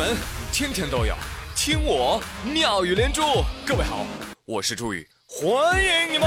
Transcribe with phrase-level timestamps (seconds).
[0.00, 0.16] 门
[0.50, 1.14] 天天都有
[1.54, 3.20] 听我妙语连珠。
[3.66, 4.06] 各位好，
[4.46, 6.26] 我是朱宇，欢迎你们！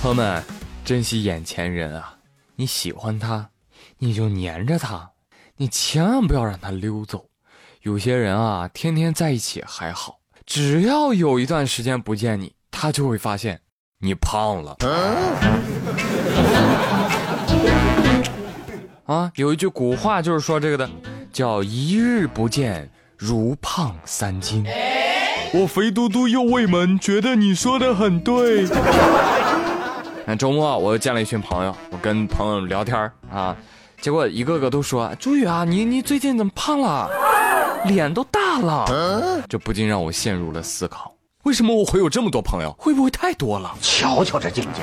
[0.00, 0.40] 朋友们，
[0.84, 2.16] 珍惜眼前人啊！
[2.54, 3.50] 你喜欢他，
[3.98, 5.10] 你就黏着他，
[5.56, 7.26] 你千万不要让他溜走。
[7.82, 13.60] 有些人啊，天天在一起还好，只要有一段时间不见你，他就会发现
[14.02, 14.74] 你胖了。
[19.04, 20.88] 啊，有一句古话就是说这个的，
[21.30, 24.64] 叫一日不见如胖三斤。
[25.52, 28.66] 我肥嘟嘟又胃门，觉得你说的很对。
[30.24, 32.98] 那周末我又见了一群朋友，我跟朋友聊天
[33.30, 33.54] 啊，
[34.00, 37.10] 结果一个个都说：“朱宇啊，你你最近怎么胖了？
[37.84, 41.12] 脸都大了。”这不禁让我陷入了思考：
[41.44, 42.70] 为什么我会有这么多朋友？
[42.78, 43.74] 会不会太多了？
[43.80, 44.82] 瞧瞧这境界！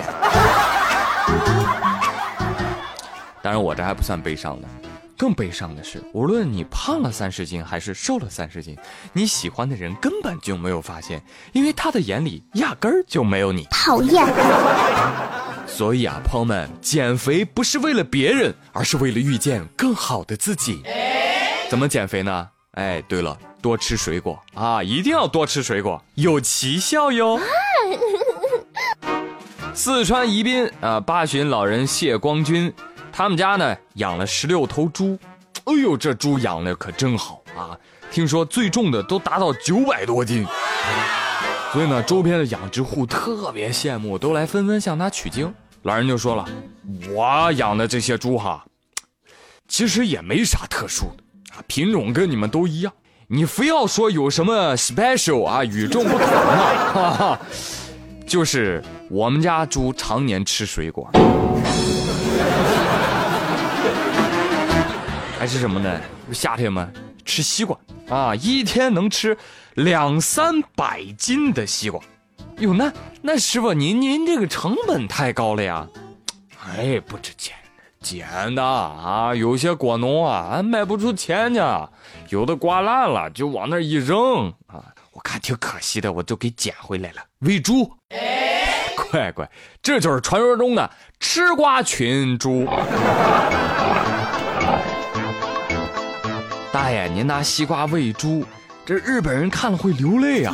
[3.43, 4.67] 当然，我这还不算悲伤的，
[5.15, 8.75] 更悲伤的是，无论你胖了三十斤还是瘦了三十斤，
[9.13, 11.21] 你喜欢的人根本就没有发现，
[11.53, 13.67] 因为他的眼里压根儿就没有你。
[13.69, 14.25] 讨厌。
[15.67, 20.81] 所以啊，朋友们，减肥不是为了别人，而是为了遇见更好的自己。
[21.69, 22.47] 怎么减肥呢？
[22.71, 27.39] 哎，对了，多吃水果啊，一定要多吃水果，有奇效哟。
[29.73, 32.73] 四川宜宾啊，八旬老人谢光军。
[33.11, 35.17] 他们家呢养了十六头猪，
[35.65, 37.77] 哎呦，这猪养的可真好啊！
[38.11, 40.45] 听说最重的都达到九百多斤，
[41.73, 45.51] 所以呢，周边的养殖户特别羡慕，都来纷纷向他取经。
[45.81, 46.45] 老人就说了
[47.09, 48.63] ：“我养的这些猪哈，
[49.67, 51.23] 其实也没啥特殊的
[51.55, 52.93] 啊，品种跟你们都一样。
[53.29, 57.37] 你非要说有什么 special 啊，与众不同的，哈哈，
[58.25, 61.09] 就是我们家猪常年吃水果。
[65.37, 65.99] ”还是什么呢？
[66.31, 66.89] 夏天嘛，
[67.25, 69.37] 吃西瓜啊，一天能吃
[69.73, 71.99] 两三百斤的西瓜。
[72.59, 75.85] 哟，那那师傅，您您这个成本太高了呀！
[76.65, 77.53] 哎，不值钱，
[78.01, 79.33] 捡的啊。
[79.35, 81.61] 有些果农啊，卖不出钱去，
[82.29, 84.83] 有的刮烂了就往那一扔啊。
[85.11, 87.91] 我看挺可惜的，我就给捡回来了喂猪。
[89.09, 89.49] 乖乖，
[89.81, 92.67] 这就是传说中的吃瓜群猪。
[96.71, 98.45] 大爷，您拿西瓜喂猪，
[98.85, 100.53] 这日本人看了会流泪啊！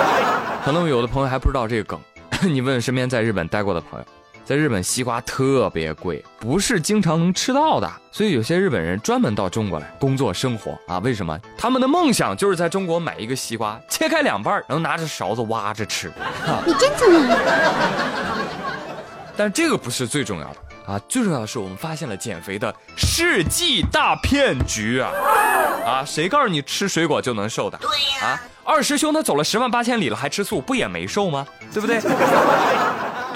[0.64, 2.00] 可能有的朋友还不知道这个梗，
[2.50, 4.06] 你问身边在日本待过的朋友，
[4.50, 10.98] 在日本西瓜特别贵，不是经常能吃到的，所以有些日本人专门到中国来工作生活啊。
[10.98, 11.38] 为什么？
[11.56, 16.10] 他们的梦想就是在中国买一个西瓜，切开两半，然后拿着勺子挖着吃。
[16.66, 17.28] 你真聪明。
[19.38, 20.56] 但这个不是最重要的
[20.94, 25.12] 啊，最重要的是我们发现了减肥的世纪大骗局啊！
[25.86, 27.78] 啊，谁告诉你吃水果就能瘦的？
[27.78, 27.88] 对
[28.20, 28.30] 呀。
[28.30, 31.46] 啊，二师兄他走了十万八千里了还吃素，不也没瘦吗？
[31.72, 32.00] 对不对？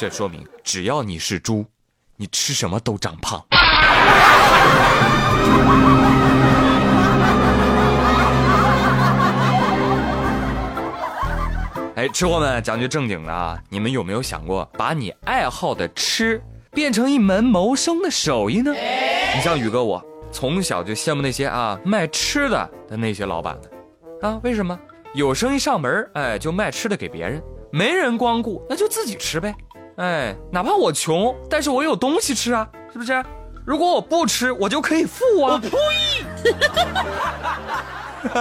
[0.05, 1.65] 这说明只要你是猪，
[2.17, 3.43] 你吃什么都长胖。
[11.97, 16.39] 哎，吃货们，讲句正经的啊，你们有没有想过把你爱好的吃
[16.71, 18.75] 变成一门谋生的手艺呢？
[19.35, 24.79] 你像宇哥我，从小就羡慕那些啊卖吃的的那些老板们，啊，为什么
[25.15, 27.43] 有生意上门哎，就卖吃的给别人，
[27.73, 29.55] 没人光顾，那就自己吃呗。
[29.97, 33.25] 哎，哪怕我穷，但是我有东西吃啊，是不是？
[33.65, 35.55] 如果我不吃，我就可以富啊。
[35.55, 35.71] 我呸！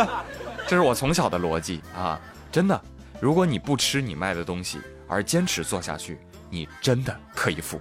[0.68, 2.20] 这是我从小的逻辑啊，
[2.52, 2.82] 真的。
[3.20, 6.20] 如果你不吃你卖的东西，而坚持做下去，
[6.50, 7.80] 你真的可以富。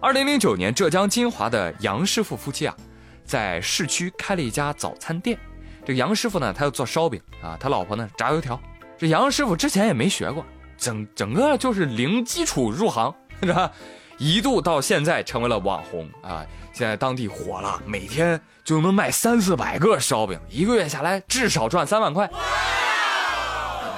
[0.00, 2.76] 二零零九年，浙江金华的杨师傅夫妻啊，
[3.24, 5.38] 在市区开了一家早餐店。
[5.84, 8.60] 这个杨师傅呢，他要做烧饼啊，他老婆呢炸油条。
[8.98, 10.44] 这杨师傅之前也没学过，
[10.80, 13.70] 整整个就是零基础入行，是吧？
[14.16, 22.28] 一度到现在成为了网红啊，现在当地火了，每天就能卖三四百个烧饼，一个月下来至少赚三万块。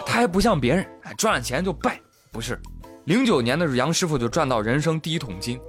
[0.05, 0.87] 他还不像别人，
[1.17, 2.01] 赚了钱就败，
[2.31, 2.61] 不是。
[3.07, 5.61] 零九年的时候，杨师傅就赚到人生第一桶金。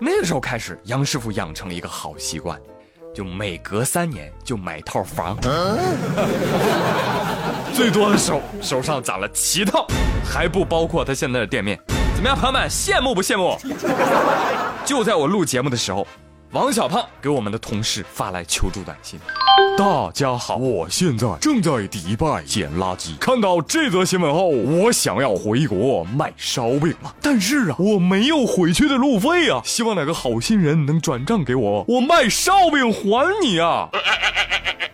[0.00, 2.60] 那个时候开始，杨师傅养成了一个好习惯，
[3.16, 5.38] 就每隔三年就买套房，
[7.72, 9.86] 最多的时候手上攒了七套，
[10.22, 11.80] 还不包括他现在的店面。
[12.14, 13.58] 怎么样，朋友们，羡慕不羡慕？
[14.84, 16.06] 就在我录节目的时候，
[16.50, 19.18] 王小胖给我们的同事发来求助短信。
[19.78, 23.16] 大家好，我现在正在迪拜捡垃圾。
[23.18, 29.62] 看到这则新闻后，我想要回国卖烧饼了，但是啊，我没有回去的路费啊。
[29.64, 33.88] 希望哪个好心人能转账给我，我卖烧饼还你啊！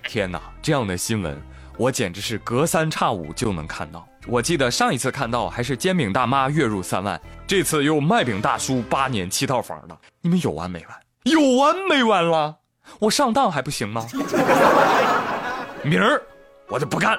[0.08, 1.36] 天哪，这样的新闻
[1.76, 4.06] 我简直是隔三差五就能看到。
[4.28, 10.88] 我记得上一次看到还是煎饼大妈月入三万，这次又卖饼大叔八年七套房了，你们有完没完？
[11.24, 12.58] 有完没完了？
[12.98, 14.06] 我上当还不行吗？
[15.82, 16.22] 明儿
[16.68, 17.18] 我就不干，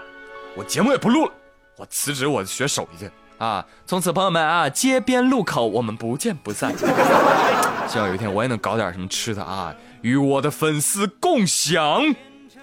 [0.55, 1.31] 我节目也不录了，
[1.77, 3.65] 我辞职，我学手艺去啊！
[3.85, 6.73] 从此朋友们啊，街边路口我们不见不散。
[7.89, 12.01] 希望有一天我也能搞点什么吃的啊，与我的粉丝共享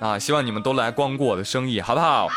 [0.00, 0.18] 啊！
[0.18, 2.28] 希望你们都来光顾我的生意，好不好？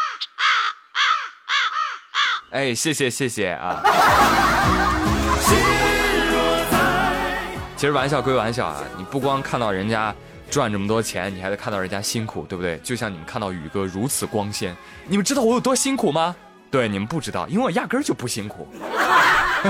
[2.51, 3.81] 哎，谢谢谢谢啊！
[7.77, 10.13] 其实玩笑归玩笑啊，你不光看到人家。
[10.53, 12.77] 赚这么多钱，你还得看到人家辛苦，对不对？
[12.83, 14.75] 就像你们看到宇哥如此光鲜，
[15.07, 16.35] 你们知道我有多辛苦吗？
[16.69, 18.67] 对，你们不知道，因为我压根儿就不辛苦。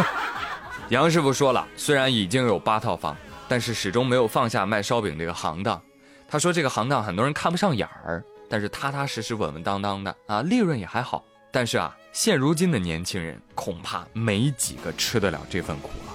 [0.89, 3.15] 杨师傅说了，虽然已经有八套房，
[3.47, 5.81] 但是始终没有放下卖烧饼这个行当。
[6.27, 11.23] 他说这个行当很多人看不上眼儿，但是踏踏实实、稳稳当当的啊，利润也还好。
[11.49, 16.13] 但是啊，现如今的年轻人恐怕没几个吃得了这份苦了，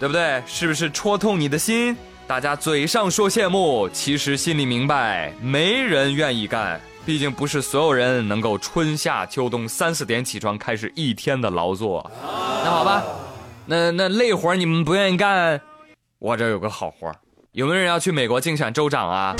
[0.00, 0.42] 对不对？
[0.44, 1.96] 是不是戳痛你的心？
[2.28, 6.78] 大家嘴上说羡慕，其实心里明白，没人愿意干。
[7.06, 12.08] 毕竟不是所有人能够春夏秋冬三四点起床开始一天的劳作。
[12.22, 13.02] 那好吧，
[13.64, 15.58] 那那累活你们不愿意干，
[16.18, 17.10] 我这有个好活
[17.52, 19.34] 有没有人要去美国竞选州长啊？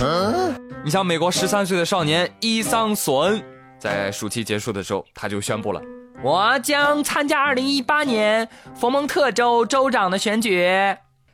[0.82, 3.44] 你像美国十三岁的少年伊桑索恩，
[3.78, 5.82] 在暑期结束的时候，他就宣布了，
[6.22, 10.66] 我将参加二零一八年佛蒙特州州长的选举。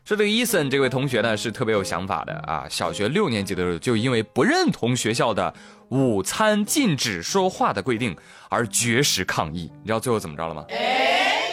[0.04, 5.52] 说这个伊森这位同学呢是特别有想法的啊，小学六年级的时候就因为不认同学校的
[5.88, 8.14] 午餐禁止说话的规定
[8.50, 10.62] 而绝食抗议，你知道最后怎么着了吗？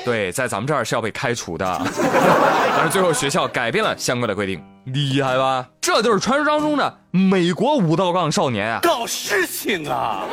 [0.04, 1.66] 对，在咱们这儿是要被开除的，
[2.76, 5.66] 但是最后学校改变了相关的规定，厉害吧？
[5.80, 10.26] 这就是传说当中的美国五道杠少年啊，搞事情啊！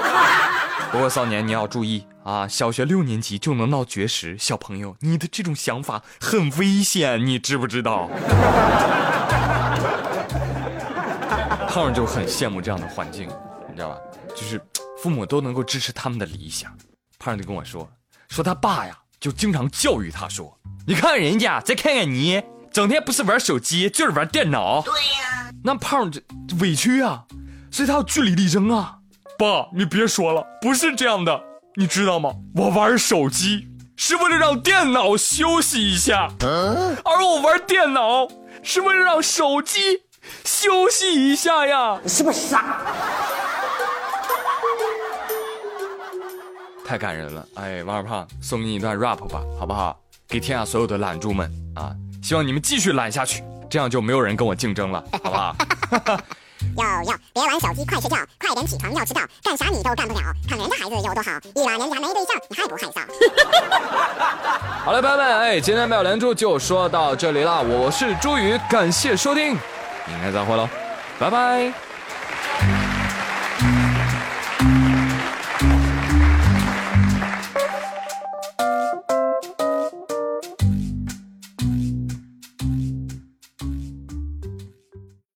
[0.91, 8.06] 不过少年你要注意啊，小学六年级就能闹绝食，小朋友你的这种想法很危险，你知不知道？
[11.70, 13.26] 胖儿就很羡慕这样的环境，
[13.70, 13.96] 你知道吧？
[14.36, 14.60] 就是
[15.02, 16.70] 父母都能够支持他们的理想。
[17.19, 17.90] 胖儿就跟我说，
[18.28, 18.94] 说他爸呀。
[19.19, 22.40] 就经常教育他说：“你看人家，再看看你，
[22.70, 26.22] 整天不是玩手机就是玩电脑。”对呀，那胖这
[26.60, 27.25] 委屈啊，
[27.70, 28.98] 所以他要据理力争啊。
[29.38, 31.42] 爸，你别说了，不是这样的，
[31.78, 32.34] 你知道吗？
[32.56, 38.26] 我玩手机是为了让电脑休息一下，而我玩电脑
[38.64, 40.02] 是为了让手机
[40.44, 42.00] 休息一下呀。
[42.02, 42.78] 你是不是傻？
[46.84, 49.96] 太感人了，哎，王二胖，送给你一段 rap 吧，好不好？
[50.26, 51.94] 给天下所有的懒猪们啊，
[52.25, 55.56] 希望你们继续懒下去，这样就没有人跟我竞争了，好不好？
[56.76, 60.20] 哟哟，别玩手机，快睡觉，快点起床要迟到，干啥你都干不了。
[60.49, 63.02] 看人家孩子有多好，一晚人家没对象，你害不害臊？
[64.84, 69.58] 好了，朋友们，哎，今天妙连珠就说到这里了，我是朱宇，感谢收听，
[70.06, 70.69] 明天再会喽，
[71.19, 71.88] 拜拜。